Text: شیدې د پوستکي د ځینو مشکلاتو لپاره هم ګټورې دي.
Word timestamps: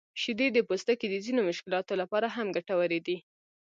شیدې 0.21 0.47
د 0.53 0.57
پوستکي 0.67 1.07
د 1.09 1.15
ځینو 1.25 1.41
مشکلاتو 1.49 1.93
لپاره 2.01 2.27
هم 2.35 2.47
ګټورې 2.57 2.99
دي. 3.07 3.17